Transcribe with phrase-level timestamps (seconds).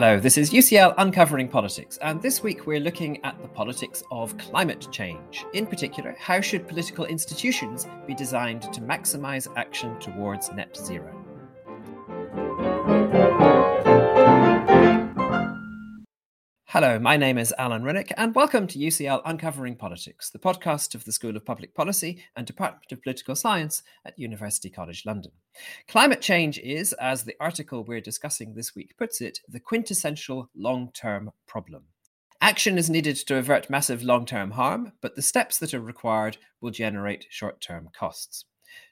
[0.00, 4.34] Hello, this is UCL Uncovering Politics, and this week we're looking at the politics of
[4.38, 5.44] climate change.
[5.52, 11.19] In particular, how should political institutions be designed to maximise action towards net zero?
[16.72, 21.04] Hello, my name is Alan Renwick, and welcome to UCL Uncovering Politics, the podcast of
[21.04, 25.32] the School of Public Policy and Department of Political Science at University College London.
[25.88, 30.92] Climate change is, as the article we're discussing this week puts it, the quintessential long
[30.94, 31.86] term problem.
[32.40, 36.36] Action is needed to avert massive long term harm, but the steps that are required
[36.60, 38.44] will generate short term costs.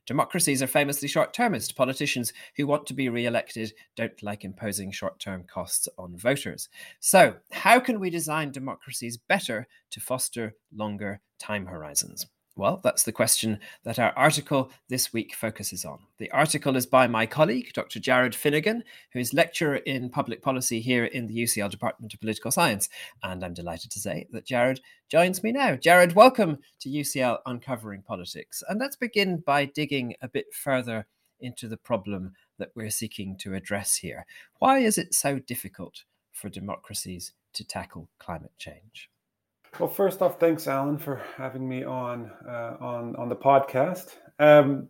[0.07, 1.77] Democracies are famously short termist.
[1.77, 6.69] Politicians who want to be re elected don't like imposing short term costs on voters.
[7.01, 12.27] So, how can we design democracies better to foster longer time horizons?
[12.59, 16.01] Well, that's the question that our article this week focuses on.
[16.19, 18.01] The article is by my colleague, Dr.
[18.01, 22.51] Jared Finnegan, who is lecturer in public policy here in the UCL Department of Political
[22.51, 22.89] Science.
[23.23, 25.77] And I'm delighted to say that Jared joins me now.
[25.77, 28.65] Jared, welcome to UCL Uncovering Politics.
[28.69, 31.07] And let's begin by digging a bit further
[31.39, 34.27] into the problem that we're seeking to address here.
[34.59, 39.09] Why is it so difficult for democracies to tackle climate change?
[39.79, 44.17] Well, first off, thanks, Alan, for having me on uh, on on the podcast.
[44.41, 44.89] Um,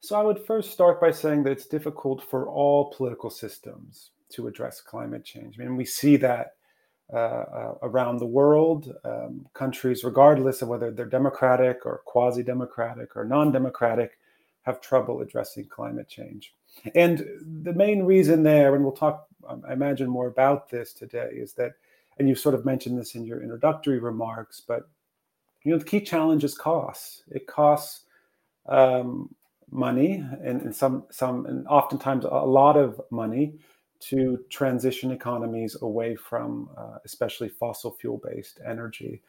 [0.00, 4.46] so, I would first start by saying that it's difficult for all political systems to
[4.46, 5.58] address climate change.
[5.58, 6.54] I mean, we see that
[7.12, 13.24] uh, uh, around the world, um, countries, regardless of whether they're democratic or quasi-democratic or
[13.24, 14.18] non-democratic,
[14.62, 16.54] have trouble addressing climate change.
[16.94, 17.24] And
[17.62, 21.52] the main reason there, and we'll talk, um, I imagine, more about this today, is
[21.54, 21.72] that
[22.18, 24.88] and you sort of mentioned this in your introductory remarks, but
[25.62, 27.22] you know the key challenge is costs.
[27.30, 28.02] It costs
[28.68, 29.34] um,
[29.70, 33.54] money, and, and some some and oftentimes a lot of money
[34.00, 39.22] to transition economies away from uh, especially fossil fuel based energy.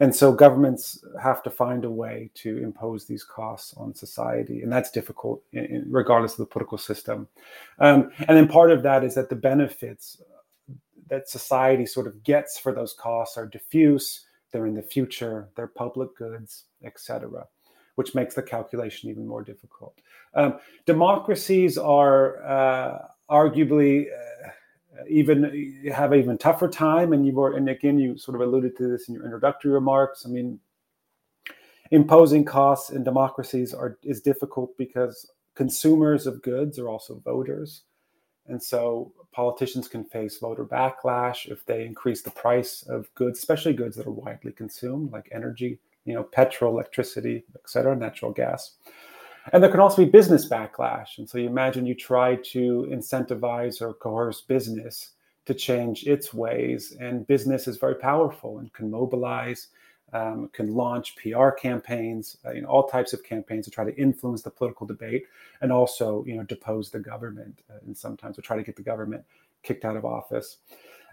[0.00, 4.72] And so governments have to find a way to impose these costs on society, and
[4.72, 7.26] that's difficult, in, regardless of the political system.
[7.80, 10.22] Um, and then part of that is that the benefits
[11.08, 15.66] that society sort of gets for those costs are diffuse, they're in the future, they're
[15.66, 17.46] public goods, etc.,
[17.96, 19.98] which makes the calculation even more difficult.
[20.34, 22.98] Um, democracies are uh,
[23.30, 24.50] arguably uh,
[25.08, 28.76] even have an even tougher time, and you were, and again, you sort of alluded
[28.76, 30.24] to this in your introductory remarks.
[30.26, 30.58] I mean,
[31.90, 37.82] imposing costs in democracies are is difficult because consumers of goods are also voters.
[38.48, 43.74] And so politicians can face voter backlash if they increase the price of goods, especially
[43.74, 48.76] goods that are widely consumed, like energy, you know, petrol, electricity, et cetera, natural gas.
[49.52, 51.18] And there can also be business backlash.
[51.18, 55.12] And so you imagine you try to incentivize or coerce business
[55.46, 56.96] to change its ways.
[57.00, 59.68] And business is very powerful and can mobilize
[60.12, 63.96] um, can launch PR campaigns, uh, you know, all types of campaigns to try to
[63.96, 65.24] influence the political debate
[65.60, 68.82] and also, you know, depose the government uh, and sometimes to try to get the
[68.82, 69.24] government
[69.62, 70.58] kicked out of office.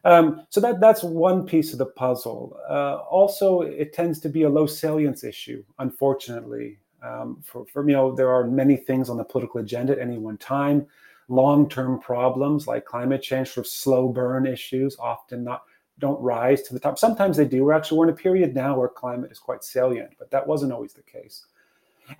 [0.05, 2.57] Um, so that that's one piece of the puzzle.
[2.69, 6.77] Uh, also, it tends to be a low salience issue, unfortunately.
[7.03, 10.17] Um, for, for you know, there are many things on the political agenda at any
[10.17, 10.85] one time.
[11.27, 15.63] Long-term problems like climate change, sort of slow burn issues, often not
[15.99, 16.99] don't rise to the top.
[16.99, 17.63] Sometimes they do.
[17.63, 20.73] We're actually we're in a period now where climate is quite salient, but that wasn't
[20.73, 21.45] always the case.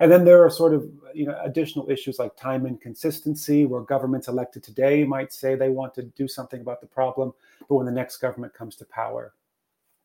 [0.00, 4.28] And then there are sort of you know additional issues like time inconsistency, where governments
[4.28, 7.32] elected today might say they want to do something about the problem,
[7.68, 9.34] but when the next government comes to power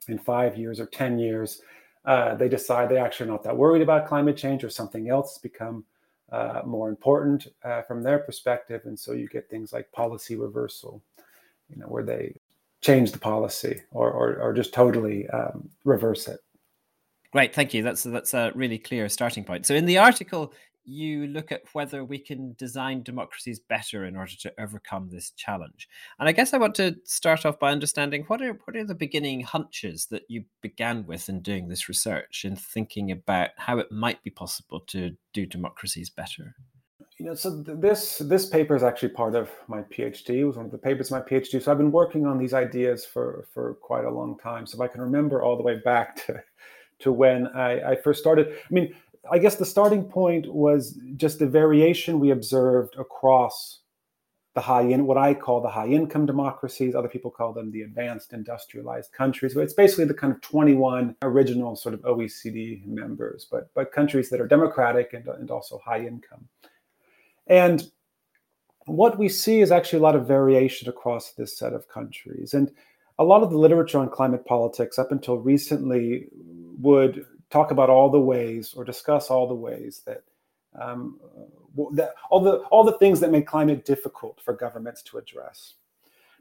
[0.08, 1.62] in five years or ten years,
[2.06, 5.34] uh, they decide they actually are not that worried about climate change or something else
[5.34, 5.84] has become
[6.32, 11.02] uh, more important uh, from their perspective, and so you get things like policy reversal,
[11.70, 12.36] you know, where they
[12.82, 16.40] change the policy or, or, or just totally um, reverse it.
[17.32, 17.82] Great, thank you.
[17.82, 19.66] That's that's a really clear starting point.
[19.66, 24.34] So in the article, you look at whether we can design democracies better in order
[24.42, 25.88] to overcome this challenge.
[26.20, 28.96] And I guess I want to start off by understanding what are what are the
[28.96, 33.92] beginning hunches that you began with in doing this research and thinking about how it
[33.92, 36.56] might be possible to do democracies better
[37.22, 40.38] you know, so this this paper is actually part of my PhD.
[40.38, 41.62] It was one of the papers of my PhD.
[41.62, 44.66] So I've been working on these ideas for for quite a long time.
[44.66, 46.42] So if I can remember all the way back to
[47.02, 48.96] to when I, I first started, I mean,
[49.32, 53.82] I guess the starting point was just the variation we observed across
[54.56, 56.96] the high in what I call the high income democracies.
[56.96, 59.54] Other people call them the advanced industrialized countries.
[59.54, 64.32] But it's basically the kind of 21 original sort of OECD members, but but countries
[64.32, 66.48] that are democratic and, and also high income.
[67.52, 67.92] And
[68.86, 72.54] what we see is actually a lot of variation across this set of countries.
[72.54, 72.72] And
[73.20, 76.30] a lot of the literature on climate politics up until recently
[76.80, 80.24] would talk about all the ways or discuss all the ways that,
[80.82, 81.20] um,
[81.92, 85.74] that all the all the things that make climate difficult for governments to address.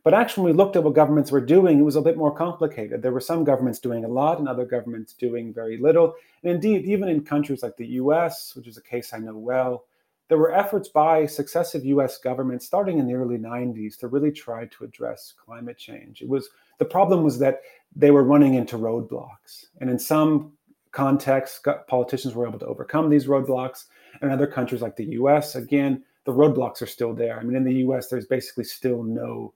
[0.04, 2.34] But actually, when we looked at what governments were doing, it was a bit more
[2.34, 3.02] complicated.
[3.02, 6.14] There were some governments doing a lot and other governments doing very little.
[6.44, 9.84] And indeed, even in countries like the US, which is a case I know well,
[10.30, 14.64] there were efforts by successive US governments starting in the early 90s to really try
[14.66, 16.22] to address climate change.
[16.22, 16.48] It was
[16.78, 17.62] the problem was that
[17.96, 19.66] they were running into roadblocks.
[19.80, 20.52] And in some
[20.92, 23.86] contexts, politicians were able to overcome these roadblocks.
[24.20, 27.40] And in other countries like the US, again, the roadblocks are still there.
[27.40, 29.52] I mean, in the US, there's basically still no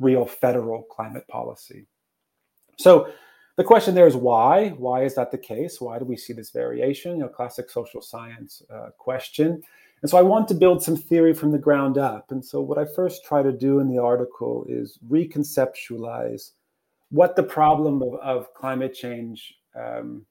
[0.00, 1.86] real federal climate policy.
[2.78, 3.12] So
[3.56, 4.70] the question there is why?
[4.70, 5.80] Why is that the case?
[5.80, 7.12] Why do we see this variation?
[7.12, 9.62] You know, classic social science uh, question.
[10.02, 12.30] And so I want to build some theory from the ground up.
[12.30, 16.52] And so what I first try to do in the article is reconceptualize
[17.10, 20.26] what the problem of, of climate change um,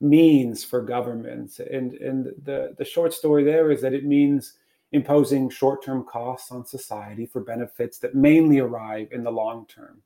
[0.00, 1.60] means for governments.
[1.60, 4.54] And, and the, the short story there is that it means
[4.90, 10.02] imposing short term costs on society for benefits that mainly arrive in the long term.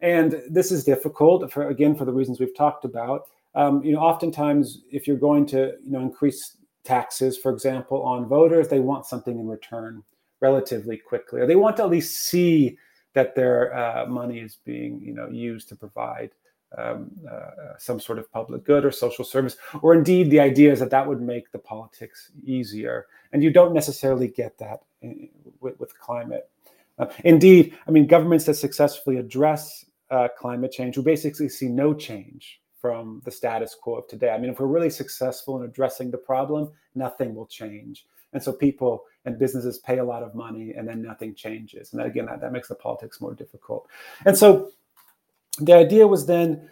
[0.00, 3.28] And this is difficult, for, again, for the reasons we've talked about.
[3.54, 8.26] Um, you know, oftentimes, if you're going to, you know, increase taxes, for example, on
[8.26, 10.02] voters, they want something in return
[10.40, 12.76] relatively quickly, or they want to at least see
[13.14, 16.30] that their uh, money is being, you know, used to provide
[16.76, 20.80] um, uh, some sort of public good or social service, or indeed the idea is
[20.80, 23.06] that that would make the politics easier.
[23.32, 26.50] And you don't necessarily get that in, with, with, climate.
[26.98, 31.92] Uh, indeed, I mean, governments that successfully address uh, climate change will basically see no
[31.94, 34.30] change from the status quo of today.
[34.30, 38.06] I mean, if we're really successful in addressing the problem, nothing will change.
[38.32, 41.92] And so people and businesses pay a lot of money and then nothing changes.
[41.92, 43.88] And again, that, that makes the politics more difficult.
[44.24, 44.70] And so
[45.58, 46.68] the idea was then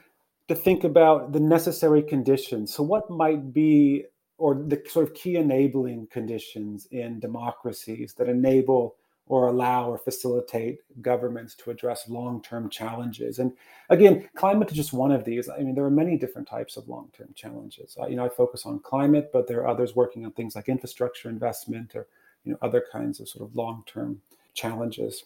[0.48, 2.72] to think about the necessary conditions.
[2.72, 4.04] So, what might be,
[4.36, 10.80] or the sort of key enabling conditions in democracies that enable or allow or facilitate
[11.00, 13.38] governments to address long-term challenges.
[13.38, 13.52] And
[13.90, 15.48] again climate is just one of these.
[15.48, 17.96] I mean there are many different types of long-term challenges.
[18.00, 20.68] Uh, you know i focus on climate but there are others working on things like
[20.68, 22.06] infrastructure investment or
[22.44, 24.20] you know other kinds of sort of long-term
[24.54, 25.24] challenges.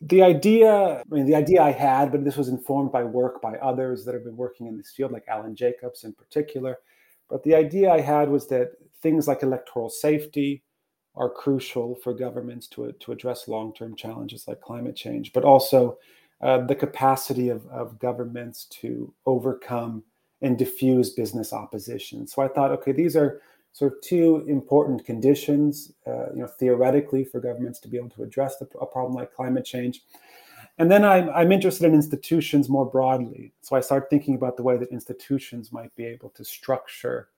[0.00, 3.56] The idea, I mean, the idea I had, but this was informed by work by
[3.56, 6.78] others that have been working in this field, like Alan Jacobs in particular.
[7.28, 10.62] But the idea I had was that things like electoral safety
[11.20, 15.98] are crucial for governments to, to address long term challenges like climate change, but also
[16.40, 20.02] uh, the capacity of, of governments to overcome
[20.40, 22.26] and diffuse business opposition.
[22.26, 27.22] So I thought, okay, these are sort of two important conditions, uh, you know, theoretically
[27.22, 30.02] for governments to be able to address the, a problem like climate change.
[30.78, 33.52] And then I'm, I'm interested in institutions more broadly.
[33.60, 37.28] So I start thinking about the way that institutions might be able to structure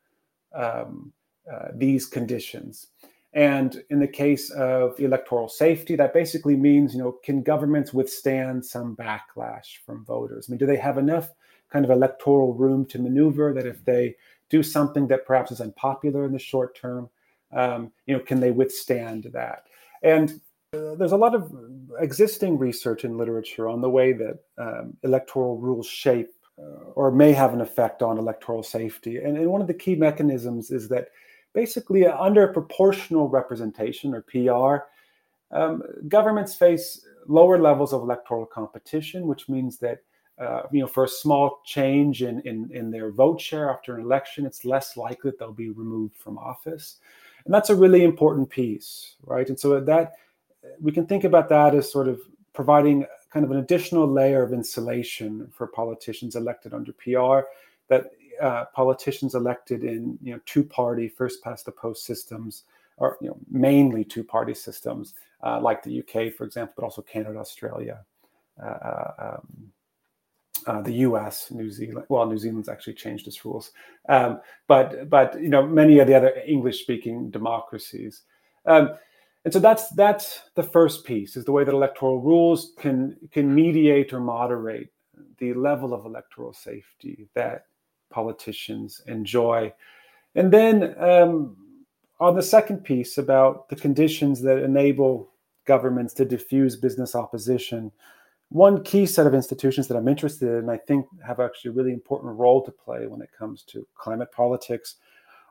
[0.55, 1.13] um,
[1.53, 2.87] uh, these conditions.
[3.35, 8.65] And in the case of electoral safety, that basically means, you know, can governments withstand
[8.65, 10.47] some backlash from voters?
[10.49, 11.31] I mean, do they have enough
[11.71, 14.17] kind of electoral room to maneuver that if they
[14.51, 17.09] do something that perhaps is unpopular in the short term?
[17.55, 19.65] Um, you know, can they withstand that?
[20.03, 20.41] And
[20.75, 21.51] uh, there's a lot of
[22.01, 27.33] existing research in literature on the way that um, electoral rules shape uh, or may
[27.33, 29.17] have an effect on electoral safety.
[29.17, 31.09] And, and, one of the key mechanisms is that
[31.55, 34.87] basically under proportional representation or PR,
[35.55, 40.01] um, governments face lower levels of electoral competition, which means that
[40.39, 44.01] uh, you know, for a small change in, in, in their vote share after an
[44.03, 46.97] election, it's less likely that they'll be removed from office.
[47.45, 49.49] And that's a really important piece, right?
[49.49, 50.13] And so that
[50.81, 52.21] we can think about that as sort of
[52.55, 57.47] providing kind of an additional layer of insulation for politicians elected under PR
[57.89, 58.11] that
[58.43, 62.65] uh, politicians elected in you know two-party first past the post systems
[62.97, 67.39] or you know mainly two-party systems uh, like the UK, for example, but also Canada,
[67.39, 68.05] Australia,
[68.63, 69.73] uh, uh um,
[70.67, 72.07] uh, the U.S., New Zealand.
[72.09, 73.73] Well, New Zealand's actually changed its rules,
[74.09, 78.23] um, but but you know many of the other English-speaking democracies.
[78.67, 78.91] Um,
[79.45, 83.53] and so that's that's the first piece is the way that electoral rules can can
[83.53, 84.93] mediate or moderate
[85.39, 87.67] the level of electoral safety that
[88.13, 89.73] politicians enjoy.
[90.35, 91.57] And then um,
[92.21, 95.31] on the second piece about the conditions that enable
[95.65, 97.91] governments to diffuse business opposition,
[98.49, 101.93] one key set of institutions that I'm interested in, I think, have actually a really
[101.93, 104.97] important role to play when it comes to climate politics,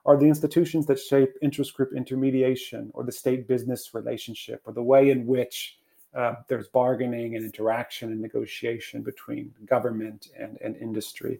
[0.05, 4.81] are the institutions that shape interest group intermediation or the state business relationship or the
[4.81, 5.77] way in which
[6.15, 11.39] uh, there's bargaining and interaction and negotiation between government and, and industry.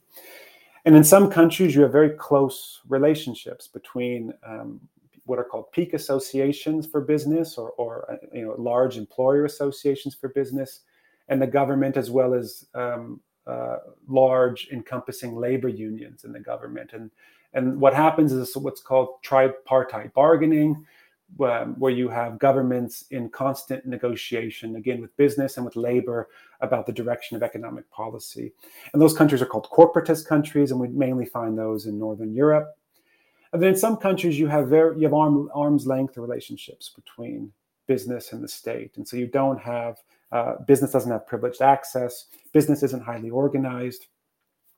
[0.85, 4.79] And in some countries, you have very close relationships between um,
[5.25, 10.15] what are called peak associations for business or, or uh, you know, large employer associations
[10.15, 10.81] for business
[11.29, 16.91] and the government, as well as um, uh, large encompassing labor unions in the government.
[16.93, 17.11] And,
[17.53, 20.85] and what happens is what's called tripartite bargaining,
[21.39, 26.85] um, where you have governments in constant negotiation, again, with business and with labor about
[26.85, 28.53] the direction of economic policy.
[28.93, 32.75] And those countries are called corporatist countries, and we mainly find those in Northern Europe.
[33.53, 37.51] And then in some countries, you have very, you have arm, arm's length relationships between
[37.87, 38.97] business and the state.
[38.97, 39.97] And so you don't have,
[40.31, 44.07] uh, business doesn't have privileged access, business isn't highly organized.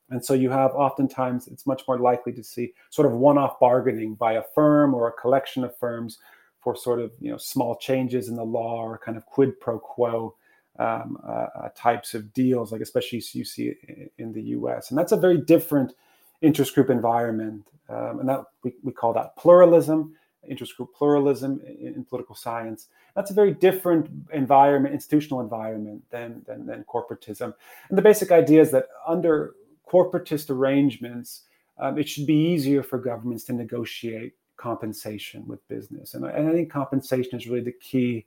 [0.10, 3.60] And so you have oftentimes, it's much more likely to see sort of one off
[3.60, 6.20] bargaining by a firm or a collection of firms
[6.64, 9.78] for sort of you know small changes in the law or kind of quid pro
[9.80, 10.36] quo
[10.80, 13.76] um, uh, uh, types of deals, like especially you see
[14.18, 14.90] in the U.S.
[14.90, 15.94] And that's a very different
[16.42, 20.16] interest group environment, um, and that we, we call that pluralism,
[20.50, 22.88] interest group pluralism in, in, political science.
[23.16, 27.54] That's a very different environment, institutional environment than, than than corporatism.
[27.90, 29.54] And the basic idea is that under
[29.88, 31.44] corporatist arrangements,
[31.78, 36.14] um, it should be easier for governments to negotiate compensation with business.
[36.14, 38.26] And I, and I think compensation is really the key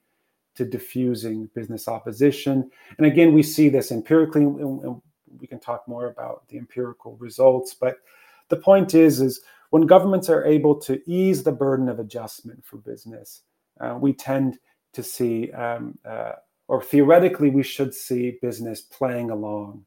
[0.56, 2.70] to diffusing business opposition.
[2.98, 5.00] And again, we see this empirically, and
[5.38, 7.74] we can talk more about the empirical results.
[7.74, 7.98] But
[8.48, 9.40] the point is, is
[9.70, 13.42] when governments are able to ease the burden of adjustment for business,
[13.80, 14.58] uh, we tend
[14.94, 16.32] to see, um, uh,
[16.68, 19.84] or theoretically, we should see business playing along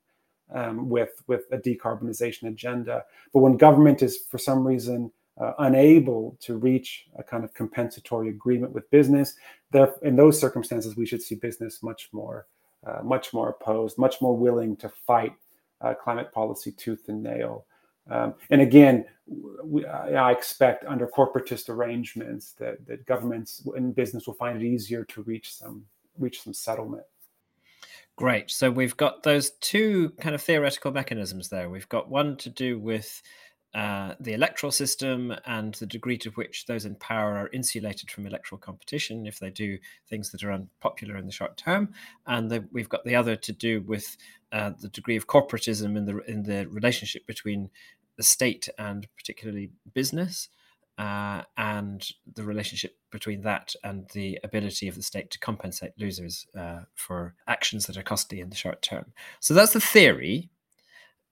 [0.53, 3.03] um, with with a decarbonization agenda.
[3.34, 8.29] But when government is, for some reason, uh, unable to reach a kind of compensatory
[8.29, 9.36] agreement with business,
[9.72, 12.48] there, in those circumstances, we should see business much more,
[12.86, 15.34] uh, much more opposed, much more willing to fight
[15.81, 17.65] uh, climate policy tooth and nail.
[18.10, 19.05] Um, and again,
[19.63, 25.05] we, I expect under corporatist arrangements that, that governments and business will find it easier
[25.05, 25.86] to reach some
[26.17, 27.03] reach some settlement.
[28.15, 28.51] Great.
[28.51, 31.69] So we've got those two kind of theoretical mechanisms there.
[31.69, 33.22] We've got one to do with
[33.75, 38.25] uh, the electoral system and the degree to which those in power are insulated from
[38.25, 39.77] electoral competition if they do
[40.09, 41.93] things that are unpopular in the short term,
[42.25, 44.17] and the, we've got the other to do with
[44.51, 47.69] uh, the degree of corporatism in the in the relationship between
[48.17, 50.49] the state and particularly business.
[50.97, 56.45] Uh, and the relationship between that and the ability of the state to compensate losers
[56.57, 59.05] uh, for actions that are costly in the short term.
[59.39, 60.49] So that's the theory.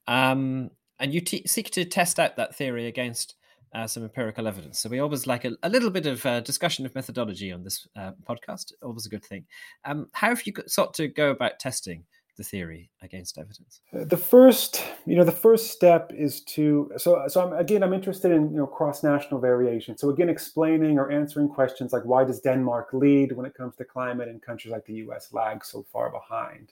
[0.08, 3.36] Um, and you t- seek to test out that theory against
[3.74, 4.80] uh, some empirical evidence.
[4.80, 7.88] So we always like a, a little bit of uh, discussion of methodology on this
[7.96, 8.74] uh, podcast.
[8.82, 9.46] Always a good thing.
[9.86, 12.06] Um, how have you sought to go about testing
[12.38, 13.82] the theory against evidence?
[13.94, 17.94] Uh, the first, you know, the first step is to so so I'm, again I'm
[17.94, 19.98] interested in you know cross national variation.
[19.98, 23.86] So again, explaining or answering questions like why does Denmark lead when it comes to
[23.86, 25.34] climate and countries like the U.S.
[25.34, 26.72] lag so far behind.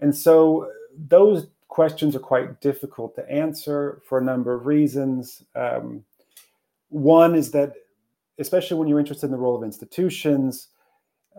[0.00, 5.42] And so those questions are quite difficult to answer for a number of reasons.
[5.56, 6.04] Um,
[6.90, 7.72] one is that,
[8.38, 10.68] especially when you're interested in the role of institutions,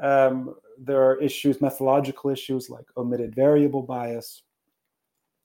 [0.04, 4.42] um, there are issues, methodological issues like omitted variable bias,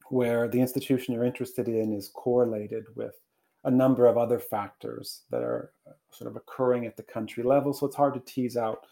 [0.09, 3.15] where the institution you're interested in is correlated with
[3.63, 5.71] a number of other factors that are
[6.11, 7.73] sort of occurring at the country level.
[7.73, 8.87] So it's hard to tease out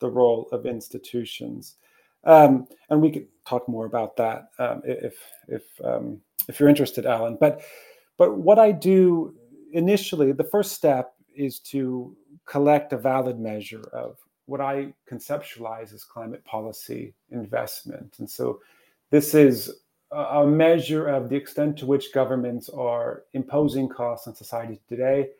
[0.00, 1.76] the role of institutions.
[2.26, 5.16] Um, and we could talk more about that um, if
[5.48, 7.36] if um, if you're interested, Alan.
[7.40, 7.62] But
[8.16, 9.34] but what I do
[9.72, 12.16] initially, the first step is to
[12.46, 18.16] collect a valid measure of what I conceptualize as climate policy investment.
[18.18, 18.60] And so
[19.10, 19.80] this is
[20.12, 25.30] a measure of the extent to which governments are imposing costs on society today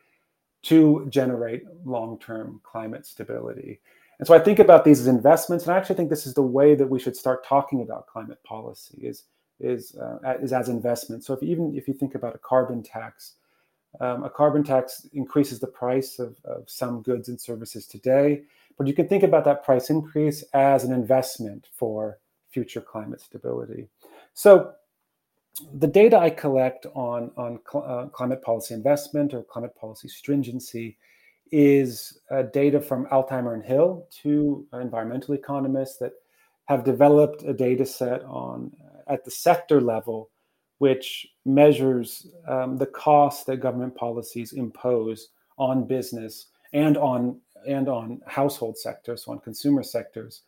[0.62, 3.80] to generate long term climate stability.
[4.18, 6.42] And so I think about these as investments, and I actually think this is the
[6.42, 9.24] way that we should start talking about climate policy is
[9.60, 11.24] is uh, is as investment.
[11.24, 13.34] So if even if you think about a carbon tax,
[14.00, 18.42] um, a carbon tax increases the price of, of some goods and services today,
[18.76, 22.18] but you can think about that price increase as an investment for
[22.50, 23.88] future climate stability.
[24.32, 24.72] So
[25.74, 30.98] the data I collect on on cl- uh, climate policy investment or climate policy stringency
[31.50, 36.12] is uh, data from Althammer and Hill, two environmental economists that
[36.66, 40.30] have developed a data set on uh, at the sector level,
[40.78, 48.20] which measures um, the cost that government policies impose on business and on and on
[48.26, 50.42] household sectors, so on consumer sectors.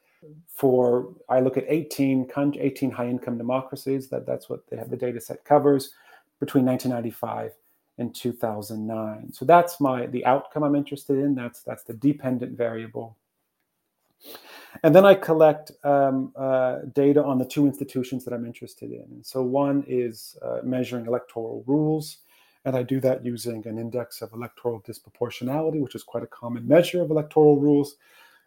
[0.49, 4.09] For I look at 18 18 high income democracies.
[4.09, 5.93] That that's what they have the data set covers
[6.41, 7.53] between 1995
[7.99, 9.33] and 2009.
[9.33, 11.35] So that's my the outcome I'm interested in.
[11.35, 13.17] That's that's the dependent variable.
[14.83, 19.23] And then I collect um, uh, data on the two institutions that I'm interested in.
[19.23, 22.19] So one is uh, measuring electoral rules,
[22.65, 26.67] and I do that using an index of electoral disproportionality, which is quite a common
[26.69, 27.97] measure of electoral rules.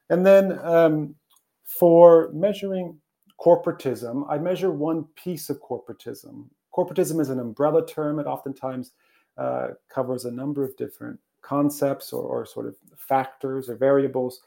[0.10, 1.16] And then um,
[1.64, 3.00] for measuring
[3.40, 6.46] corporatism, I measure one piece of corporatism.
[6.76, 8.20] Corporatism is an umbrella term.
[8.20, 8.92] It oftentimes
[9.40, 14.42] uh, covers a number of different concepts or, or sort of factors or variables.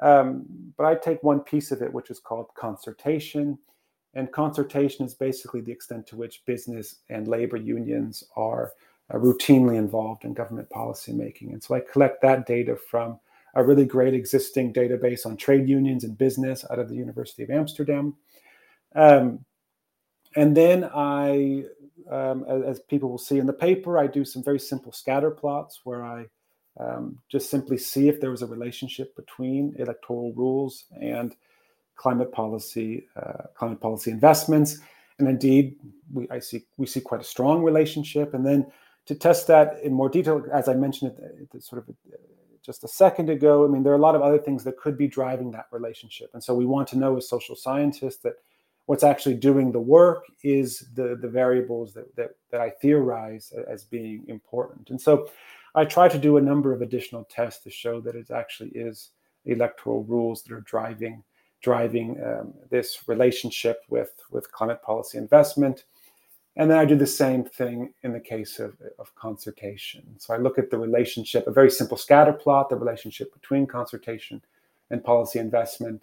[0.00, 0.44] Um,
[0.76, 3.58] but I take one piece of it, which is called concertation.
[4.12, 8.72] And concertation is basically the extent to which business and labor unions are
[9.10, 11.52] uh, routinely involved in government policy making.
[11.52, 13.18] And so I collect that data from
[13.54, 17.50] a really great existing database on trade unions and business out of the University of
[17.50, 18.14] Amsterdam.
[18.94, 19.44] Um,
[20.36, 21.64] and then I
[22.10, 25.30] um, as, as, people will see in the paper, I do some very simple scatter
[25.30, 26.26] plots where I
[26.78, 31.34] um, just simply see if there was a relationship between electoral rules and
[31.96, 34.78] climate policy, uh, climate policy investments.
[35.18, 35.76] And indeed,
[36.12, 38.34] we, I see, we see quite a strong relationship.
[38.34, 38.66] And then
[39.06, 41.12] to test that in more detail, as I mentioned
[41.52, 41.94] it, sort of
[42.64, 44.96] just a second ago, I mean, there are a lot of other things that could
[44.96, 46.30] be driving that relationship.
[46.32, 48.34] And so we want to know as social scientists that
[48.86, 53.84] what's actually doing the work is the the variables that, that that I theorize as
[53.84, 54.90] being important.
[54.90, 55.28] And so
[55.74, 59.10] I try to do a number of additional tests to show that it actually is
[59.44, 61.22] electoral rules that are driving
[61.60, 65.84] driving um, this relationship with with climate policy investment.
[66.56, 70.04] And then I do the same thing in the case of, of concertation.
[70.18, 74.40] So I look at the relationship, a very simple scatter plot, the relationship between concertation
[74.90, 76.00] and policy investment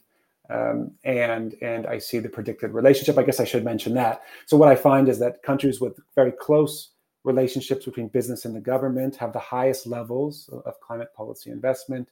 [0.52, 3.18] um, and and I see the predicted relationship.
[3.18, 4.22] I guess I should mention that.
[4.46, 6.92] So what I find is that countries with very close
[7.24, 12.10] relationships between business and the government have the highest levels of climate policy investment,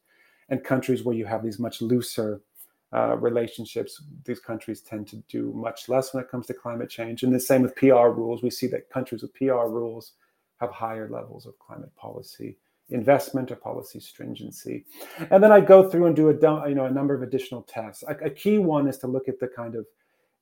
[0.49, 2.41] and countries where you have these much looser
[2.93, 7.21] uh, relationships, these countries tend to do much less when it comes to climate change.
[7.21, 8.41] And the same with PR rules.
[8.41, 10.13] We see that countries with PR rules
[10.59, 12.57] have higher levels of climate policy
[12.89, 14.85] investment or policy stringency.
[15.29, 18.03] And then I go through and do a you know a number of additional tests.
[18.07, 19.85] A, a, key one is to look at the kind of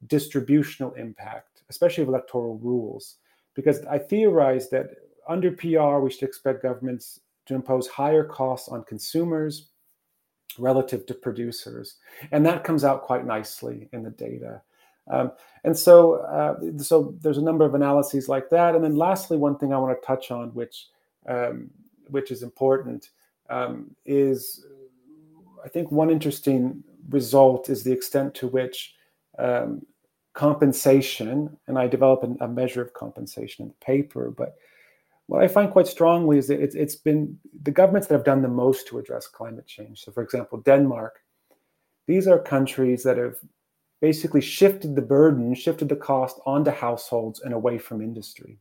[0.07, 3.15] distributional impact, especially of electoral rules,
[3.53, 4.91] because I theorize that
[5.27, 9.69] under PR we should expect governments to impose higher costs on consumers
[10.57, 11.95] relative to producers,
[12.31, 14.61] and that comes out quite nicely in the data.
[15.09, 15.31] Um,
[15.63, 18.75] and so, uh, so there's a number of analyses like that.
[18.75, 20.87] And then, lastly, one thing I want to touch on, which
[21.27, 21.69] um,
[22.09, 23.09] which is important,
[23.49, 24.65] um, is
[25.63, 28.95] I think one interesting result is the extent to which
[29.39, 29.81] um,
[30.33, 34.55] compensation, and I develop a, measure of compensation in the paper, but
[35.25, 38.41] what I find quite strongly is that it's, it's been the governments that have done
[38.41, 40.03] the most to address climate change.
[40.03, 41.19] So, for example, Denmark,
[42.07, 43.35] these are countries that have
[43.99, 48.59] basically shifted the burden, shifted the cost onto households and away from industry.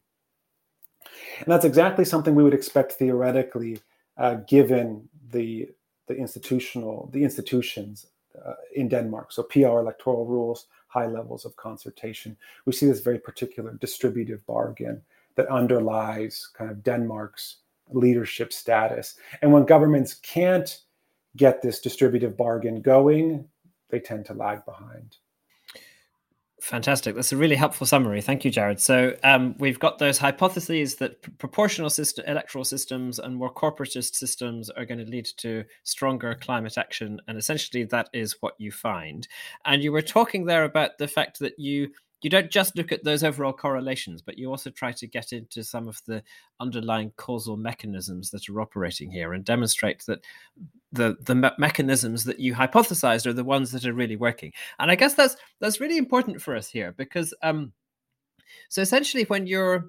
[1.39, 3.81] And that's exactly something we would expect theoretically,
[4.17, 5.71] uh, given the
[6.07, 8.07] the institutional the institutions
[8.45, 9.33] uh, in Denmark.
[9.33, 12.37] So PR electoral rules, high levels of concertation.
[12.65, 15.03] We see this very particular distributive bargain
[15.35, 17.57] that underlies kind of Denmark's
[17.91, 19.17] leadership status.
[19.43, 20.81] And when governments can't
[21.37, 23.47] get this distributive bargain going,
[23.91, 25.17] they tend to lag behind.
[26.63, 27.15] Fantastic.
[27.15, 28.23] That's a really helpful summary.
[28.23, 28.81] Thank you, Jared.
[28.81, 34.15] So um, we've got those hypotheses that p- proportional system, electoral systems and more corporatist
[34.15, 38.73] systems are going to lead to stronger climate action, and essentially that is what you
[38.73, 39.29] find.
[39.67, 41.91] And you were talking there about the fact that you
[42.23, 45.63] you don't just look at those overall correlations, but you also try to get into
[45.63, 46.23] some of the
[46.59, 50.21] underlying causal mechanisms that are operating here and demonstrate that
[50.97, 54.53] the the me- mechanisms that you hypothesized are the ones that are really working.
[54.79, 57.73] And I guess that's that's really important for us here because um,
[58.69, 59.87] so essentially when you're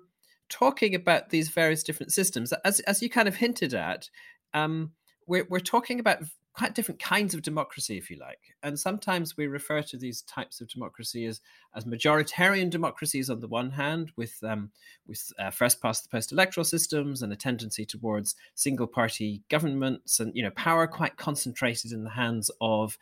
[0.49, 4.09] talking about these various different systems, as as you kind of hinted at,
[4.53, 4.91] um,
[5.27, 6.19] we're we're talking about
[6.57, 8.39] quite different kinds of democracy, if you like.
[8.63, 11.39] And sometimes we refer to these types of democracy as,
[11.75, 14.71] as majoritarian democracies on the one hand, with um,
[15.05, 20.19] with uh, first past the post electoral systems and a tendency towards single party governments
[20.19, 22.97] and you know power quite concentrated in the hands of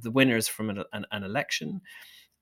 [0.00, 1.80] the winners from an, an, an election.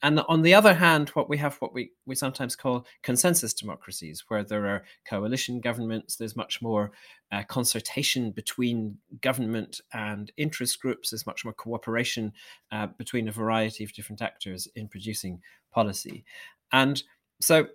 [0.02, 4.24] And on the other hand, what we have, what we, we sometimes call consensus democracies,
[4.28, 6.92] where there are coalition governments, there's much more
[7.32, 12.32] uh, consultation between government and interest groups, there's much more cooperation
[12.70, 15.40] uh, between a variety of different actors in producing
[15.72, 16.24] policy.
[16.72, 17.02] And
[17.40, 17.66] so,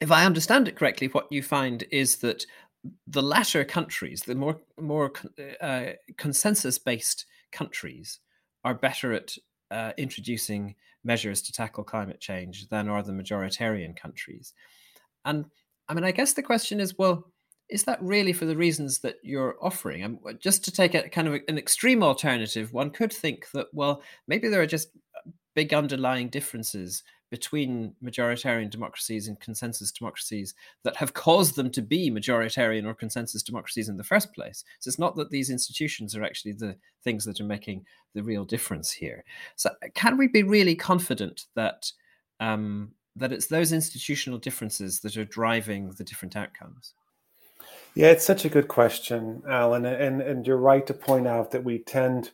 [0.00, 2.46] if I understand it correctly, what you find is that
[3.06, 5.12] the latter countries, the more more
[5.60, 8.20] uh, consensus based countries,
[8.64, 9.36] are better at
[9.70, 10.74] uh, introducing
[11.06, 14.52] measures to tackle climate change than are the majoritarian countries.
[15.24, 15.46] And
[15.88, 17.32] I mean, I guess the question is, well,
[17.68, 20.02] is that really for the reasons that you're offering?
[20.02, 23.68] And uh, just to take a kind of an extreme alternative, one could think that,
[23.72, 24.88] well, maybe there are just
[25.54, 32.10] big underlying differences between majoritarian democracies and consensus democracies that have caused them to be
[32.10, 34.64] majoritarian or consensus democracies in the first place.
[34.78, 37.84] So it's not that these institutions are actually the things that are making
[38.14, 39.24] the real difference here.
[39.56, 41.90] So can we be really confident that
[42.38, 46.92] um, that it's those institutional differences that are driving the different outcomes?
[47.94, 51.64] Yeah, it's such a good question, Alan, and and you're right to point out that
[51.64, 52.30] we tend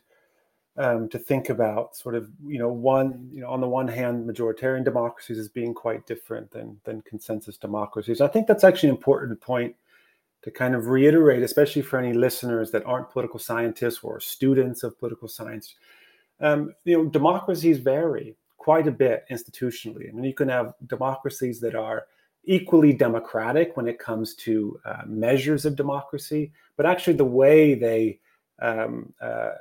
[0.77, 4.27] um, to think about sort of you know one you know on the one hand
[4.27, 8.21] majoritarian democracies as being quite different than than consensus democracies.
[8.21, 9.75] I think that's actually an important point
[10.41, 14.97] to kind of reiterate especially for any listeners that aren't political scientists or students of
[14.99, 15.75] political science.
[16.39, 20.09] Um, you know democracies vary quite a bit institutionally.
[20.09, 22.07] I mean you can have democracies that are
[22.45, 28.19] equally democratic when it comes to uh, measures of democracy but actually the way they
[28.59, 29.51] um, uh,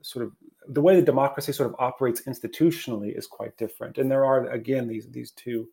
[0.00, 0.32] sort of
[0.68, 3.98] the way the democracy sort of operates institutionally is quite different.
[3.98, 5.68] And there are again these these two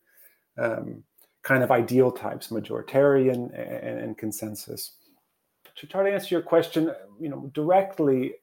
[0.58, 1.04] um,
[1.42, 4.96] kind of ideal types, majoritarian and, and, consensus.
[5.78, 8.34] To try to answer your question, you know, directly,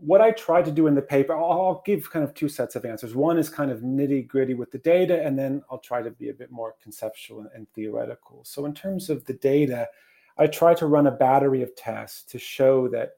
[0.00, 2.76] what I try to do in the paper, I'll, I'll give kind of two sets
[2.76, 3.14] of answers.
[3.14, 6.28] One is kind of nitty gritty with the data, and then I'll try to be
[6.28, 8.44] a bit more conceptual and, and theoretical.
[8.44, 9.88] So in terms of the data,
[10.36, 13.12] I try to run a battery of tests to show that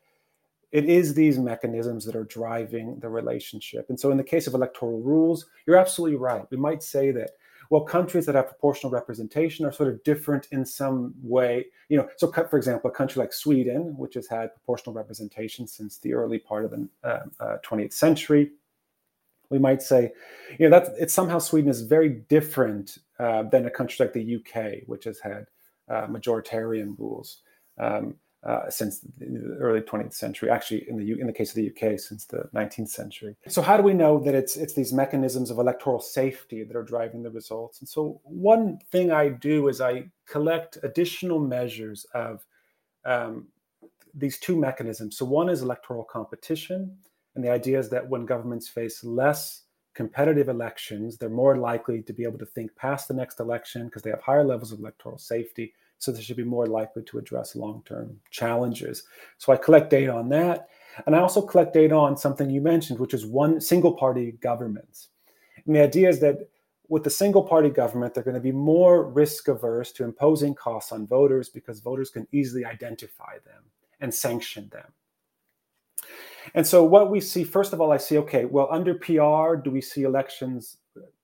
[0.73, 3.87] it is these mechanisms that are driving the relationship.
[3.89, 6.45] And so, in the case of electoral rules, you're absolutely right.
[6.51, 7.31] We might say that,
[7.71, 11.67] well, countries that have proportional representation are sort of different in some way.
[11.89, 15.99] You know, so for example, a country like Sweden, which has had proportional representation since
[15.99, 18.53] the early part of the uh, uh, 20th century,
[19.51, 20.13] we might say,
[20.59, 24.37] you know, that it's somehow Sweden is very different uh, than a country like the
[24.37, 25.47] UK, which has had
[25.89, 27.43] uh, majoritarian rules.
[27.79, 30.51] Um, uh, since the early 20th century.
[30.51, 33.37] Actually, in the U- in the case of the UK, since the 19th century.
[33.49, 36.83] So, how do we know that it's it's these mechanisms of electoral safety that are
[36.83, 37.81] driving the results?
[37.81, 42.47] And so, one thing I do is I collect additional measures of
[43.05, 43.49] um,
[44.15, 45.19] these two mechanisms.
[45.19, 46.97] So, one is electoral competition,
[47.35, 52.13] and the idea is that when governments face less competitive elections, they're more likely to
[52.15, 55.19] be able to think past the next election because they have higher levels of electoral
[55.19, 59.05] safety so they should be more likely to address long-term challenges.
[59.37, 60.71] So I collect data on that.
[61.07, 65.09] And I also collect data on something you mentioned, which is one single party governments.
[65.67, 66.49] And the idea is that
[66.89, 70.91] with the single party government, they're going to be more risk averse to imposing costs
[70.91, 73.63] on voters because voters can easily identify them
[74.01, 74.91] and sanction them.
[76.55, 79.71] And so, what we see, first of all, I see, okay, well, under PR, do
[79.71, 80.79] we see elections,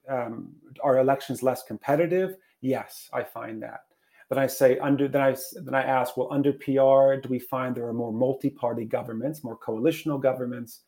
[0.07, 0.51] um,
[0.85, 2.37] are elections less competitive?
[2.61, 3.86] Yes, I find that.
[4.29, 7.75] Then I say under then I then I ask, well, under PR, do we find
[7.75, 10.81] there are more multi-party governments, more coalitional governments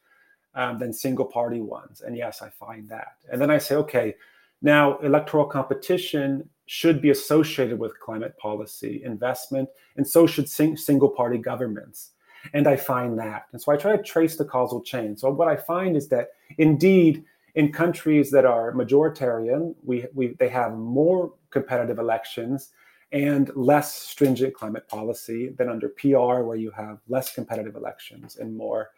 [0.55, 2.01] um, than single-party ones?
[2.01, 3.16] And yes, I find that.
[3.31, 4.14] And then I say, okay,
[4.61, 11.38] now electoral competition should be associated with climate policy investment, and so should sing, single-party
[11.38, 12.11] governments.
[12.55, 13.44] And I find that.
[13.53, 15.16] And so I try to trace the causal chain.
[15.16, 17.24] So what I find is that indeed
[17.55, 22.70] in countries that are majoritarian, we, we they have more competitive elections
[23.12, 28.57] and less stringent climate policy than under PR, where you have less competitive elections and
[28.57, 28.90] more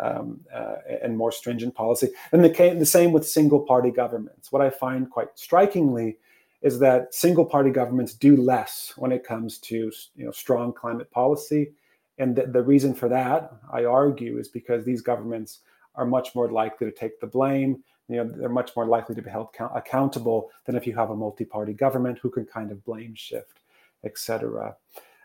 [0.00, 2.08] um, uh, and more stringent policy.
[2.32, 4.52] And the, the same with single party governments.
[4.52, 6.18] What I find quite strikingly
[6.62, 11.10] is that single party governments do less when it comes to you know, strong climate
[11.10, 11.72] policy.
[12.18, 15.60] And the, the reason for that, I argue, is because these governments
[15.94, 17.82] are much more likely to take the blame.
[18.08, 21.10] You know, they're much more likely to be held count- accountable than if you have
[21.10, 23.60] a multi-party government who can kind of blame shift,
[24.04, 24.74] etc.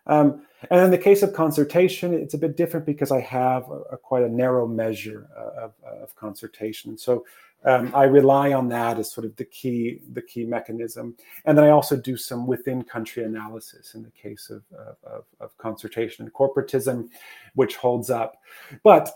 [0.05, 3.81] Um, and in the case of concertation, it's a bit different because I have a,
[3.93, 6.97] a quite a narrow measure uh, of, of concertation.
[6.97, 7.25] So
[7.65, 11.15] um, I rely on that as sort of the key the key mechanism,
[11.45, 14.63] and then I also do some within country analysis in the case of,
[15.05, 17.07] of, of concertation and corporatism,
[17.55, 18.35] which holds up.
[18.83, 19.09] But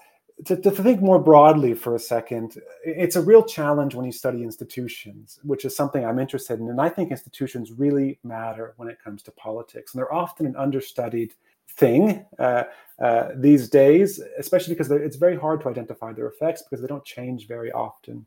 [0.45, 4.43] to, to, think more broadly for a second, it's a real challenge when you study
[4.43, 6.69] institutions, which is something I'm interested in.
[6.69, 9.93] And I think institutions really matter when it comes to politics.
[9.93, 11.33] And they're often an understudied
[11.71, 12.63] thing uh,
[12.99, 17.05] uh, these days, especially because it's very hard to identify their effects because they don't
[17.05, 18.25] change very often.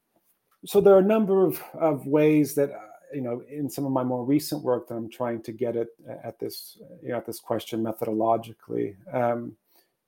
[0.67, 2.79] So there are a number of, of ways that, uh,
[3.15, 5.89] you know, in some of my more recent work that I'm trying to get at,
[6.25, 8.97] at this, you know, at this question methodologically.
[9.15, 9.57] Um,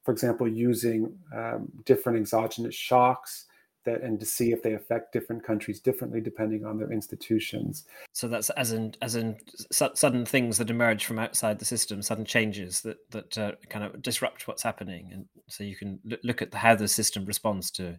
[0.05, 3.47] for example, using um, different exogenous shocks
[3.85, 7.85] that and to see if they affect different countries differently depending on their institutions.
[8.13, 9.37] So that's as in as in
[9.71, 13.85] su- sudden things that emerge from outside the system, sudden changes that that uh, kind
[13.85, 17.25] of disrupt what's happening, and so you can l- look at the, how the system
[17.25, 17.99] responds to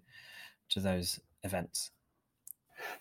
[0.69, 1.91] to those events.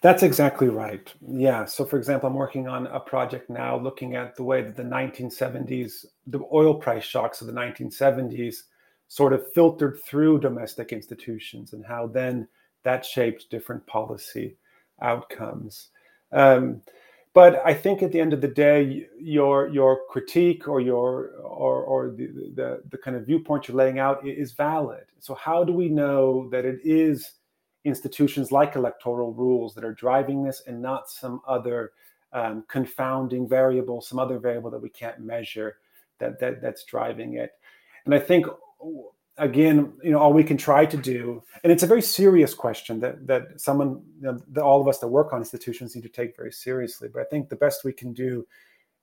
[0.01, 1.13] That's exactly right.
[1.27, 1.65] Yeah.
[1.65, 4.85] So, for example, I'm working on a project now looking at the way that the
[4.85, 8.63] 1970s, the oil price shocks of the 1970s
[9.13, 12.49] sort of filtered through domestic institutions and how then
[12.83, 14.57] that shaped different policy
[15.03, 15.91] outcomes.
[16.33, 16.81] Um,
[17.35, 21.83] but I think at the end of the day, your your critique or your or
[21.83, 25.05] or the, the the kind of viewpoint you're laying out is valid.
[25.19, 27.33] So how do we know that it is
[27.85, 31.93] institutions like electoral rules that are driving this and not some other
[32.33, 35.77] um, confounding variable, some other variable that we can't measure
[36.19, 37.53] that that that's driving it?
[38.07, 38.47] And I think
[39.39, 43.01] again, you know, all we can try to do, and it's a very serious question
[43.01, 46.09] that that someone, you know, that all of us that work on institutions need to
[46.09, 47.09] take very seriously.
[47.13, 48.47] But I think the best we can do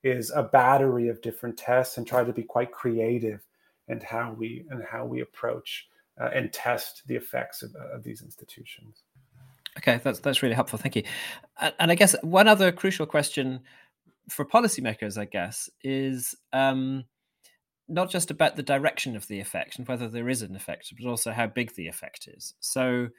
[0.03, 3.45] is a battery of different tests and try to be quite creative
[3.87, 5.87] and how we and how we approach
[6.19, 9.03] uh, and test the effects of, of these institutions.
[9.77, 10.79] Okay, that's that's really helpful.
[10.79, 11.03] Thank you.
[11.59, 13.61] And, and I guess one other crucial question
[14.29, 16.35] for policymakers, I guess, is.
[16.53, 17.05] Um,
[17.89, 21.09] not just about the direction of the effect and whether there is an effect, but
[21.09, 22.53] also how big the effect is.
[22.59, 23.09] So,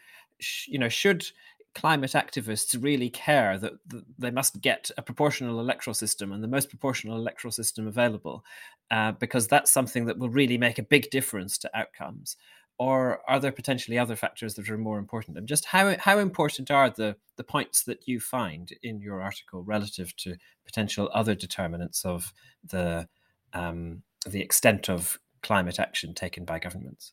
[0.66, 1.26] you know, should
[1.74, 6.48] climate activists really care that, that, they must get a proportional electoral system and the
[6.48, 8.44] most proportional electoral system available,
[8.90, 12.36] uh, because that's something that will really make a big difference to outcomes?
[12.78, 15.36] Or are there potentially other factors that are more important?
[15.36, 19.62] And just how how important are the the points that you find in your article
[19.62, 22.32] relative to potential other determinants of
[22.64, 23.06] the
[23.52, 27.12] um, the extent of climate action taken by governments?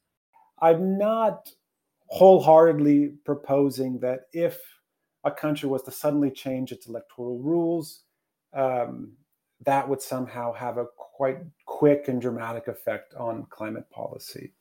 [0.62, 1.50] I'm not
[2.08, 4.60] wholeheartedly proposing that if
[5.24, 8.04] a country was to suddenly change its electoral rules,
[8.54, 9.14] um,
[9.66, 14.54] that would somehow have a quite quick and dramatic effect on climate policy.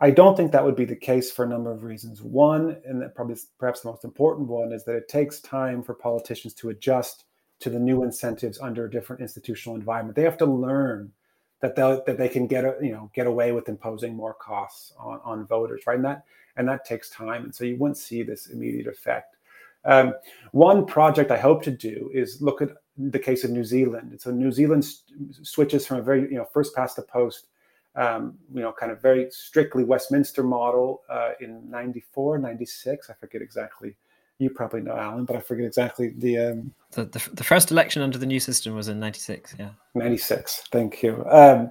[0.00, 2.22] I don't think that would be the case for a number of reasons.
[2.22, 6.54] One, and probably perhaps the most important one, is that it takes time for politicians
[6.54, 7.24] to adjust
[7.60, 10.16] to the new incentives under a different institutional environment.
[10.16, 11.12] They have to learn
[11.64, 15.18] that they that they can get you know get away with imposing more costs on,
[15.24, 15.96] on voters, right?
[15.96, 16.24] And that
[16.56, 19.36] and that takes time, and so you wouldn't see this immediate effect.
[19.86, 20.12] Um,
[20.52, 24.10] one project I hope to do is look at the case of New Zealand.
[24.12, 24.86] And so New Zealand
[25.42, 27.46] switches from a very you know first past the post,
[27.96, 33.08] um, you know, kind of very strictly Westminster model uh, in 94, 96.
[33.08, 33.96] I forget exactly
[34.38, 38.02] you probably know Alan, but I forget exactly the, um, the, the the, first election
[38.02, 39.54] under the new system was in '96.
[39.58, 40.64] Yeah, '96.
[40.72, 41.24] Thank you.
[41.28, 41.70] Um,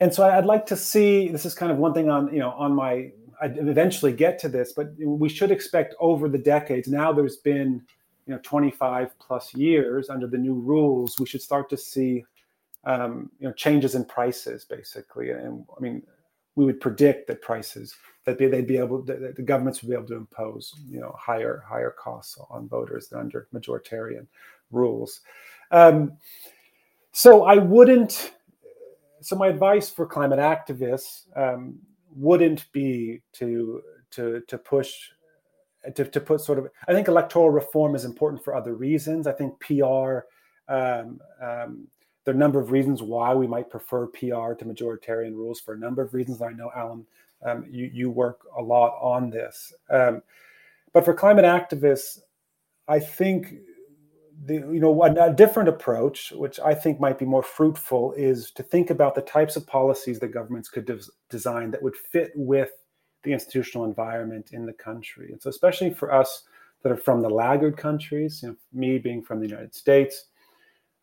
[0.00, 1.28] and so I'd like to see.
[1.28, 3.10] This is kind of one thing on you know on my.
[3.40, 6.88] I'd eventually get to this, but we should expect over the decades.
[6.88, 7.82] Now there's been
[8.26, 11.18] you know 25 plus years under the new rules.
[11.18, 12.24] We should start to see
[12.84, 15.30] um, you know changes in prices basically.
[15.30, 16.02] And I mean,
[16.56, 20.06] we would predict that prices that they'd be able that the governments would be able
[20.08, 24.26] to impose you know higher higher costs on voters than under majoritarian
[24.72, 25.20] rules.
[25.70, 26.16] Um,
[27.16, 28.34] so i wouldn't
[29.22, 31.78] so my advice for climate activists um,
[32.14, 34.92] wouldn't be to to to push
[35.94, 39.26] to, to put sort of i think electoral reform is important for other reasons.
[39.26, 40.18] I think pr
[40.68, 41.88] um, um,
[42.26, 45.74] there are a number of reasons why we might prefer PR to majoritarian rules for
[45.74, 46.42] a number of reasons.
[46.42, 47.06] I know, Alan,
[47.46, 49.72] um, you, you work a lot on this.
[49.88, 50.22] Um,
[50.92, 52.18] but for climate activists,
[52.88, 53.54] I think
[54.44, 58.50] the, you know a, a, different approach, which I think might be more fruitful, is
[58.52, 60.98] to think about the types of policies that governments could de-
[61.30, 62.70] design that would fit with
[63.22, 65.30] the institutional environment in the country.
[65.30, 66.42] And so, especially for us
[66.82, 70.26] that are from the laggard countries, you know, me being from the United States,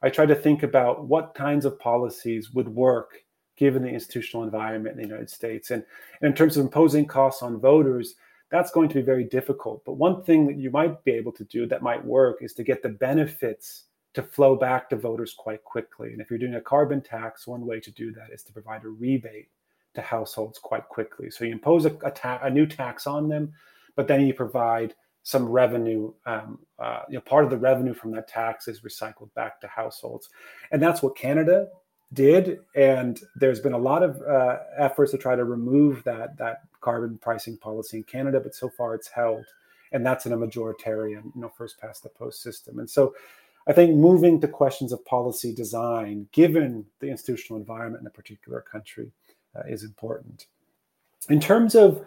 [0.03, 3.23] I try to think about what kinds of policies would work
[3.55, 5.71] given the institutional environment in the United States.
[5.71, 5.83] And,
[6.21, 8.15] and, in terms of imposing costs on voters,
[8.51, 9.83] that's going to be very difficult.
[9.85, 12.63] But one thing that you might be able to do that might work is to
[12.63, 16.11] get the benefits to flow back to voters quite quickly.
[16.11, 18.83] And if you're doing a carbon tax, one way to do that is to provide
[18.83, 19.49] a rebate
[19.95, 21.31] to households quite quickly.
[21.31, 23.53] So you impose a, a, ta- a new tax on them,
[23.95, 26.13] but then you provide some revenue.
[26.25, 29.67] Um, uh, you know, part of the revenue from that tax is recycled back to
[29.67, 30.29] households,
[30.71, 31.69] and that's what Canada
[32.13, 32.59] did.
[32.75, 37.17] And there's been a lot of uh, efforts to try to remove that that carbon
[37.17, 39.45] pricing policy in Canada, but so far it's held,
[39.93, 42.79] and that's in a majoritarian, you know, first past the post system.
[42.79, 43.15] And so,
[43.65, 48.59] I think moving to questions of policy design, given the institutional environment in a particular
[48.59, 49.09] country,
[49.55, 50.47] uh, is important.
[51.29, 52.05] In terms of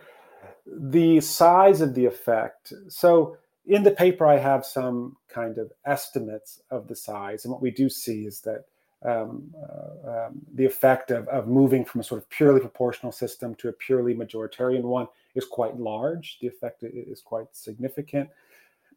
[0.66, 2.72] the size of the effect.
[2.88, 7.62] So in the paper, I have some kind of estimates of the size, and what
[7.62, 8.64] we do see is that
[9.04, 13.54] um, uh, um, the effect of, of moving from a sort of purely proportional system
[13.56, 16.38] to a purely majoritarian one is quite large.
[16.40, 18.30] The effect is quite significant.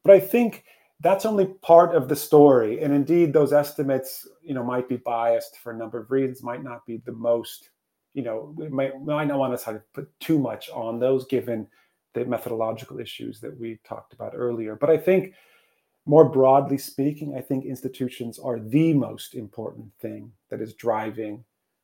[0.04, 0.64] But I think
[1.02, 2.82] that's only part of the story.
[2.82, 6.64] And indeed, those estimates, you know, might be biased for a number of reasons, might
[6.64, 7.70] not be the most
[8.14, 11.68] you know, we might, we might not want to put too much on those given
[12.14, 14.76] the methodological issues that we talked about earlier.
[14.76, 15.34] But I think
[16.06, 21.44] more broadly speaking, I think institutions are the most important thing that is driving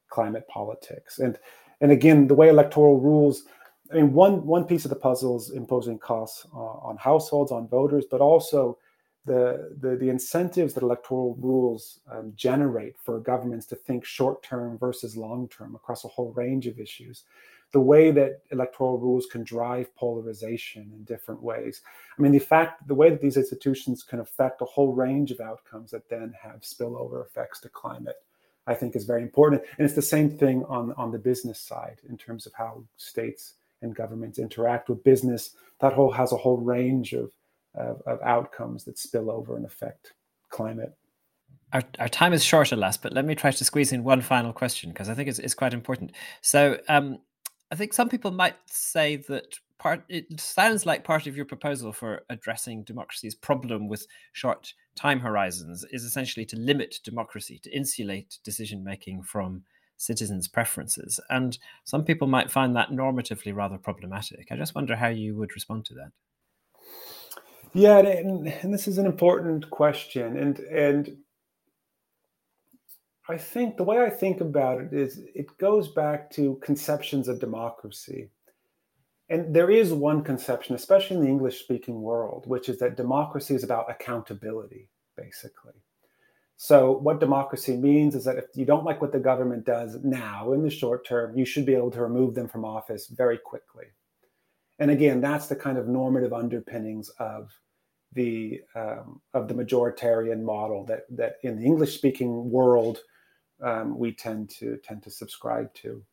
[0.10, 1.20] climate politics.
[1.20, 1.38] And
[1.82, 3.44] and again, the way electoral rules,
[3.92, 7.68] I mean, one one piece of the puzzle is imposing costs uh, on households, on
[7.68, 8.78] voters, but also
[9.26, 14.78] the, the, the incentives that electoral rules um, generate for governments to think short term
[14.78, 17.24] versus long term across a whole range of issues,
[17.72, 21.82] the way that electoral rules can drive polarization in different ways.
[22.18, 25.40] I mean, the fact, the way that these institutions can affect a whole range of
[25.40, 28.18] outcomes that then have spillover effects to climate,
[28.68, 29.64] I think is very important.
[29.78, 33.56] And it's the same thing on, on the business side in terms of how states
[33.82, 35.56] and governments interact with business.
[35.82, 37.32] That whole has a whole range of
[37.78, 40.14] of, of outcomes that spill over and affect
[40.50, 40.94] climate.
[41.74, 44.54] Our, our time is short, alas, but let me try to squeeze in one final
[44.54, 46.12] question because I think it's, it's quite important.
[46.42, 47.20] So, um,
[47.72, 51.92] I think some people might say that part it sounds like part of your proposal
[51.92, 58.38] for addressing democracy's problem with short time horizons is essentially to limit democracy, to insulate
[58.44, 59.64] decision making from
[59.98, 61.20] citizens' preferences.
[61.30, 64.48] And some people might find that normatively rather problematic.
[64.52, 66.12] I just wonder how you would respond to that.
[67.76, 71.18] Yeah, and, and this is an important question, and and
[73.28, 77.42] I think the way I think about it is it goes back to conceptions of
[77.42, 78.30] democracy.
[79.28, 83.56] And there is one conception, especially in the English speaking world, which is that democracy
[83.56, 85.74] is about accountability, basically.
[86.56, 90.54] So, what democracy means is that if you don't like what the government does now
[90.54, 93.88] in the short term, you should be able to remove them from office very quickly.
[94.80, 97.52] And again, that's the kind of normative underpinnings of
[98.16, 103.00] the um, of the majoritarian model that that in the English speaking world
[103.62, 106.04] um, we tend to tend to subscribe to.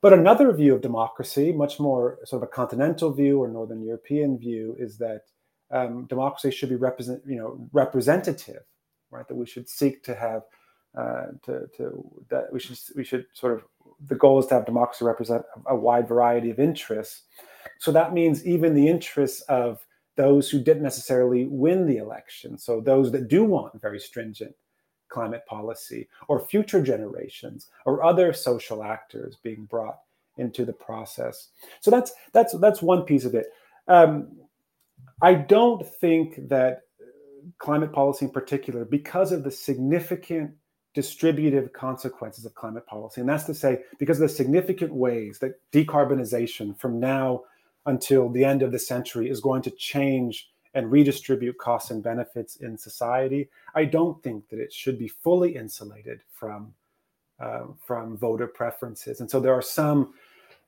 [0.00, 4.38] But another view of democracy, much more sort of a continental view or Northern European
[4.38, 5.22] view, is that
[5.70, 8.62] um, democracy should be represent you know representative,
[9.10, 9.26] right?
[9.26, 10.42] That we should seek to have
[10.96, 13.64] uh, to, to that we should we should sort of
[14.06, 17.22] the goal is to have democracy represent a wide variety of interests.
[17.78, 19.85] So that means even the interests of
[20.16, 22.58] those who didn't necessarily win the election.
[22.58, 24.54] So those that do want very stringent
[25.08, 29.98] climate policy, or future generations, or other social actors being brought
[30.36, 31.48] into the process.
[31.80, 33.46] So that's that's that's one piece of it.
[33.88, 34.36] Um,
[35.22, 36.80] I don't think that
[37.58, 40.50] climate policy in particular, because of the significant
[40.92, 45.60] distributive consequences of climate policy, and that's to say, because of the significant ways that
[45.72, 47.42] decarbonization from now
[47.86, 52.56] until the end of the century is going to change and redistribute costs and benefits
[52.56, 56.74] in society, I don't think that it should be fully insulated from
[57.38, 59.20] uh, from voter preferences.
[59.20, 60.14] And so there are some,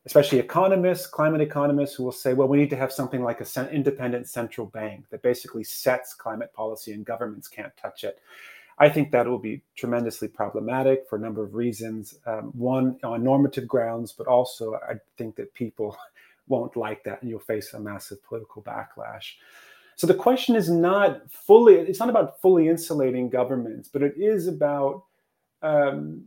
[0.04, 3.68] especially economists, climate economists, who will say, well, we need to have something like an
[3.68, 8.18] independent central bank that basically sets climate policy and governments can't touch it.
[8.78, 12.18] I think that will be tremendously problematic for a number of reasons.
[12.26, 15.96] Um, one, on normative grounds, but also I think that people
[16.48, 19.34] won't like that and you'll face a massive political backlash.
[19.96, 24.46] So the question is not fully, it's not about fully insulating governments, but it is
[24.46, 25.04] about,
[25.62, 26.24] um,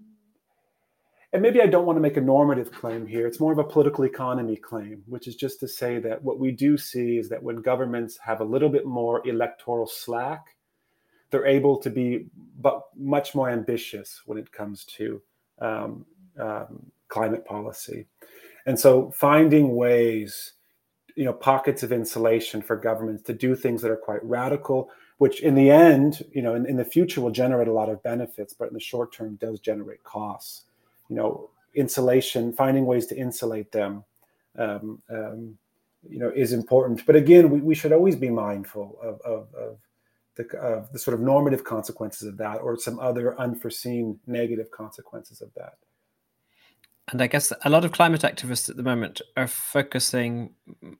[1.31, 3.25] and maybe I don't want to make a normative claim here.
[3.25, 6.51] It's more of a political economy claim, which is just to say that what we
[6.51, 10.57] do see is that when governments have a little bit more electoral slack,
[11.29, 12.25] they're able to be
[12.59, 15.21] but much more ambitious when it comes to
[15.61, 16.05] um,
[16.37, 18.07] um, climate policy.
[18.65, 20.53] And so finding ways,
[21.15, 25.41] you know, pockets of insulation for governments to do things that are quite radical, which
[25.41, 28.53] in the end, you know, in, in the future will generate a lot of benefits,
[28.53, 30.63] but in the short term does generate costs.
[31.09, 34.03] You know, insulation, finding ways to insulate them,
[34.57, 35.57] um, um,
[36.09, 37.05] you know, is important.
[37.05, 39.77] But again, we, we should always be mindful of, of, of
[40.35, 45.41] the, of the sort of normative consequences of that, or some other unforeseen negative consequences
[45.41, 45.75] of that.
[47.11, 50.53] And I guess a lot of climate activists at the moment are focusing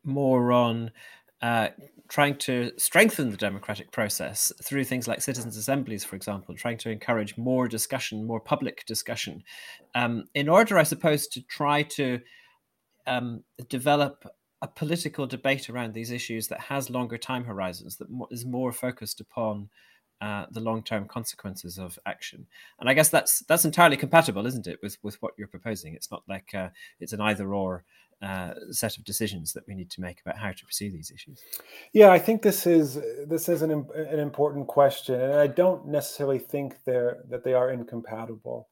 [0.04, 0.92] more on
[1.42, 1.70] uh,
[2.10, 6.90] trying to strengthen the democratic process through things like citizens' assemblies, for example, trying to
[6.90, 9.42] encourage more discussion, more public discussion,
[9.96, 12.20] um, in order, I suppose, to try to
[13.08, 14.26] um, develop
[14.62, 19.22] a political debate around these issues that has longer time horizons, that is more focused
[19.22, 19.70] upon
[20.22, 22.46] uh, the long-term consequences of action.
[22.80, 25.96] And I guess that's that's entirely compatible, isn't it, with with what you're proposing?
[25.96, 26.70] It's not like uh,
[27.00, 27.84] it's an either-or
[28.22, 31.42] uh, set of decisions that we need to make about how to pursue these issues.
[31.92, 36.38] Yeah, I think this is this is an an important question, and I don't necessarily
[36.38, 38.68] think they're that they are incompatible.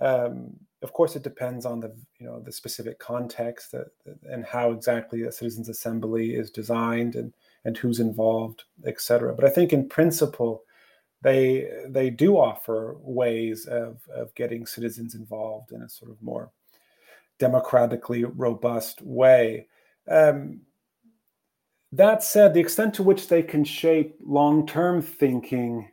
[0.00, 3.88] Um, of course, it depends on the you know the specific context that,
[4.22, 7.34] and how exactly a citizens' assembly is designed and
[7.64, 9.34] and who's involved, etc.
[9.34, 10.62] But I think in principle,
[11.22, 16.50] they they do offer ways of of getting citizens involved in a sort of more
[17.38, 19.66] democratically robust way.
[20.08, 20.60] Um,
[21.92, 25.90] that said, the extent to which they can shape long term thinking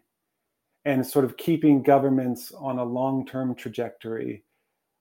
[0.84, 4.44] and sort of keeping governments on a long term trajectory,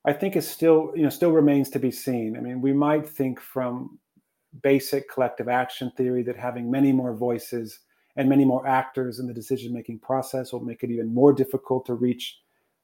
[0.05, 2.37] I think is still, you know, still remains to be seen.
[2.37, 3.99] I mean, we might think from
[4.63, 7.79] basic collective action theory that having many more voices
[8.15, 11.85] and many more actors in the decision making process will make it even more difficult
[11.85, 12.39] to reach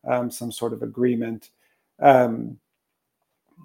[0.07, 1.51] um, some sort of agreement.
[2.01, 2.57] Um,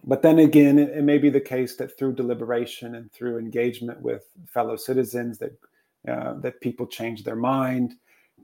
[0.05, 4.01] but then again, it, it, may be the case that through deliberation and through engagement
[4.01, 5.59] with fellow citizens, that
[6.07, 7.95] uh, that people change their mind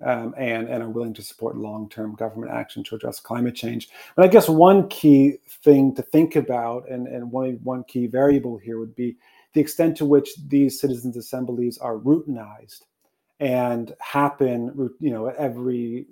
[0.05, 3.91] um, and and are willing to support long-term government action to address climate change.
[4.17, 8.57] But I guess one key thing to think about, and and one one key variable
[8.57, 9.17] here would be
[9.53, 12.81] the extent to which these citizens' assemblies are routinized
[13.43, 16.07] and happen, you know, every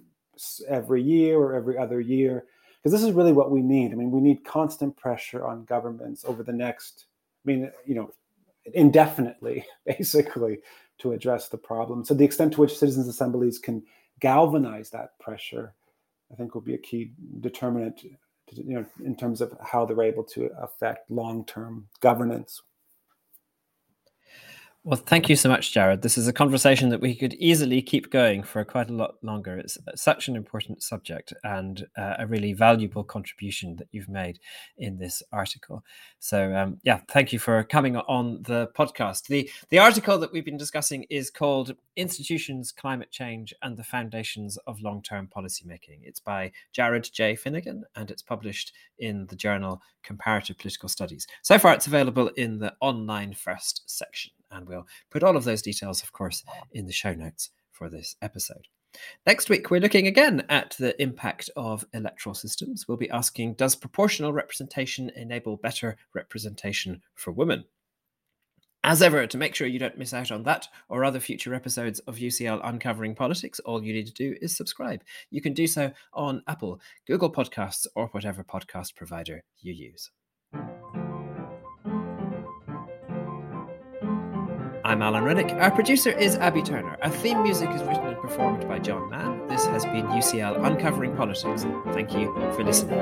[0.68, 2.45] every year or every other year
[2.83, 3.93] because this is really what we need.
[3.93, 7.07] I mean, we need constant pressure on governments over the next,
[7.45, 8.11] I mean, you know,
[8.72, 10.59] indefinitely, basically,
[10.99, 12.05] to address the problem.
[12.05, 13.83] So the extent to which citizens' assemblies can
[14.18, 15.74] galvanize that pressure,
[16.33, 18.16] I think, will be a key determinant, you
[18.74, 22.62] know, in terms of how they're able to affect long-term governance.
[24.83, 26.01] Well, thank you so much, Jared.
[26.01, 29.59] This is a conversation that we could easily keep going for quite a lot longer.
[29.59, 34.39] It's such an important subject and uh, a really valuable contribution that you've made
[34.78, 35.85] in this article.
[36.18, 39.26] So, um, yeah, thank you for coming on the podcast.
[39.26, 44.57] the The article that we've been discussing is called "Institutions, Climate Change, and the Foundations
[44.66, 47.37] of Long Term Policymaking." It's by Jared J.
[47.37, 51.26] Finnegan and it's published in the journal Comparative Political Studies.
[51.43, 54.33] So far, it's available in the online first section.
[54.51, 58.16] And we'll put all of those details, of course, in the show notes for this
[58.20, 58.68] episode.
[59.26, 62.88] Next week, we're looking again at the impact of electoral systems.
[62.88, 67.64] We'll be asking Does proportional representation enable better representation for women?
[68.82, 71.98] As ever, to make sure you don't miss out on that or other future episodes
[72.01, 75.03] of UCL Uncovering Politics, all you need to do is subscribe.
[75.30, 80.11] You can do so on Apple, Google Podcasts, or whatever podcast provider you use.
[85.01, 85.51] I'm Alan Renwick.
[85.53, 86.98] Our producer is Abby Turner.
[87.01, 89.46] Our theme music is written and performed by John Mann.
[89.46, 91.64] This has been UCL Uncovering Politics.
[91.94, 92.98] Thank you for listening.